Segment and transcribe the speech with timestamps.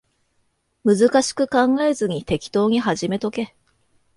[0.83, 3.53] 難しく考えずに適当に始めとけ